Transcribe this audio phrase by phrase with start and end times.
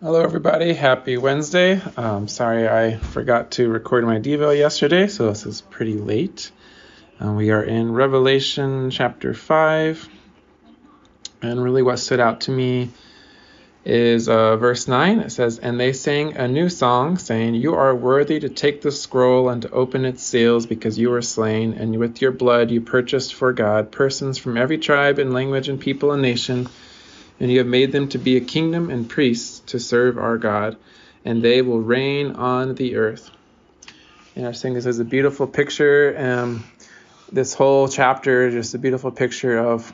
[0.00, 0.74] Hello, everybody.
[0.74, 1.82] Happy Wednesday.
[1.96, 6.52] Um, sorry I forgot to record my Devo yesterday, so this is pretty late.
[7.20, 10.08] Uh, we are in Revelation chapter 5.
[11.42, 12.90] And really, what stood out to me
[13.84, 15.18] is uh, verse 9.
[15.18, 18.92] It says, And they sang a new song, saying, You are worthy to take the
[18.92, 22.80] scroll and to open its seals, because you were slain, and with your blood you
[22.80, 26.68] purchased for God persons from every tribe and language and people and nation
[27.40, 30.76] and you have made them to be a kingdom and priests to serve our God,
[31.24, 33.30] and they will reign on the earth.
[34.34, 36.14] And I think this is a beautiful picture.
[36.16, 36.64] Um,
[37.30, 39.92] this whole chapter just a beautiful picture of,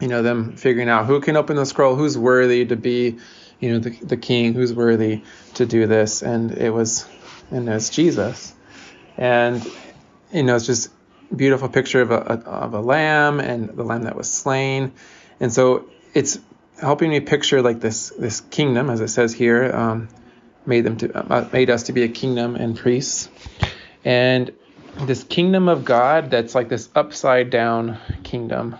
[0.00, 3.18] you know, them figuring out who can open the scroll, who's worthy to be,
[3.60, 5.22] you know, the, the king, who's worthy
[5.54, 6.22] to do this.
[6.22, 7.08] And it was,
[7.50, 8.54] and it's Jesus.
[9.16, 9.64] And,
[10.32, 10.90] you know, it's just
[11.34, 14.92] beautiful picture of a, of a lamb and the lamb that was slain.
[15.40, 16.38] And so it's
[16.80, 20.08] helping me picture like this this kingdom, as it says here, um,
[20.64, 23.28] made them to uh, made us to be a kingdom and priests,
[24.04, 24.52] and
[25.02, 28.76] this kingdom of God that's like this upside down kingdom.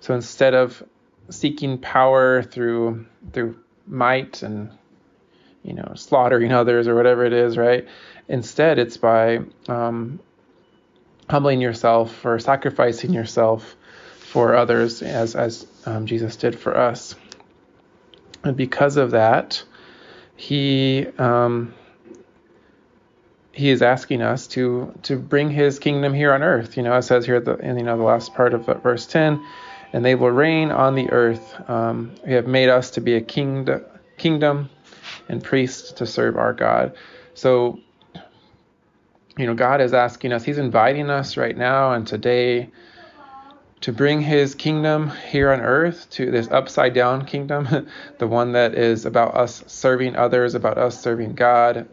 [0.00, 0.82] So instead of
[1.30, 4.70] seeking power through through might and
[5.62, 7.86] you know slaughtering others or whatever it is, right?
[8.28, 10.20] Instead, it's by um,
[11.28, 13.76] humbling yourself or sacrificing yourself
[14.30, 17.16] for others as as um, Jesus did for us.
[18.44, 19.60] And because of that,
[20.36, 21.74] he um,
[23.50, 26.76] he is asking us to to bring his kingdom here on earth.
[26.76, 29.44] You know, it says here the in you know the last part of verse 10,
[29.92, 31.68] and they will reign on the earth.
[31.68, 33.82] Um, have made us to be a kingdom
[34.16, 34.70] kingdom
[35.28, 36.94] and priests to serve our God.
[37.34, 37.80] So,
[39.36, 40.44] you know, God is asking us.
[40.44, 42.70] He's inviting us right now and today
[43.80, 48.74] to bring his kingdom here on earth to this upside down kingdom, the one that
[48.74, 51.88] is about us serving others, about us serving God,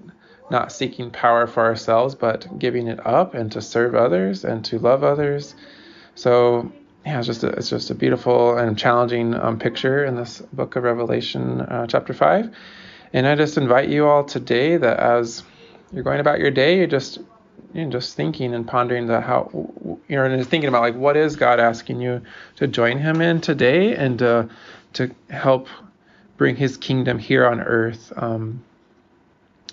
[0.49, 4.79] not seeking power for ourselves, but giving it up and to serve others and to
[4.79, 5.55] love others.
[6.15, 6.71] So,
[7.05, 10.75] yeah, it's just a, it's just a beautiful and challenging um, picture in this book
[10.75, 12.53] of Revelation, uh, chapter 5.
[13.13, 15.43] And I just invite you all today that as
[15.93, 17.19] you're going about your day, you just
[17.73, 19.49] know, just thinking and pondering the how
[20.07, 22.21] you know and thinking about like what is God asking you
[22.57, 24.45] to join Him in today and uh,
[24.93, 25.67] to help
[26.37, 28.13] bring His kingdom here on earth.
[28.15, 28.63] Um,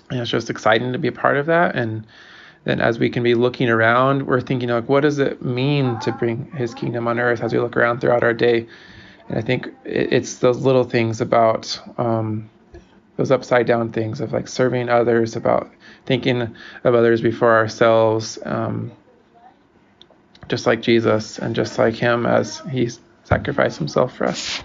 [0.09, 1.75] and it's just exciting to be a part of that.
[1.75, 2.05] And
[2.63, 6.11] then as we can be looking around, we're thinking like, what does it mean to
[6.11, 7.41] bring His kingdom on earth?
[7.41, 8.67] As we look around throughout our day,
[9.29, 12.49] and I think it's those little things about um,
[13.17, 15.71] those upside down things of like serving others, about
[16.05, 16.41] thinking
[16.83, 18.91] of others before ourselves, um,
[20.49, 22.89] just like Jesus and just like Him as He
[23.23, 24.61] sacrificed Himself for us.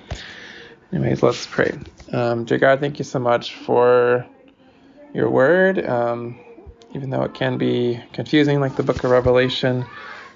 [0.93, 1.78] Anyways, let's pray.
[2.12, 4.27] Um, dear God, thank you so much for
[5.15, 5.84] your word.
[5.84, 6.41] Um,
[6.94, 9.84] even though it can be confusing, like the book of Revelation,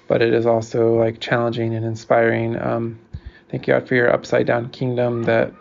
[0.07, 2.57] but it is also like challenging and inspiring.
[2.59, 2.99] Um,
[3.49, 5.51] thank you, God, for your upside down kingdom that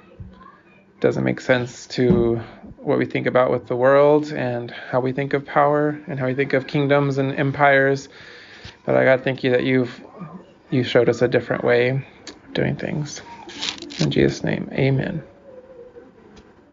[1.04, 2.36] doesn't make sense to
[2.78, 6.24] what we think about with the world and how we think of power and how
[6.24, 8.08] we think of kingdoms and empires.
[8.86, 10.02] But I to thank you that you've
[10.70, 12.02] you showed us a different way of
[12.54, 13.20] doing things.
[14.00, 15.22] In Jesus' name, amen.